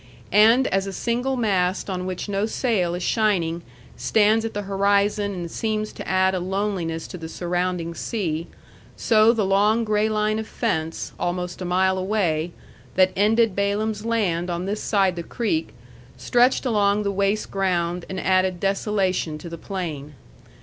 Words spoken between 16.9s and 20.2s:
the waste ground and added desolation to the plain.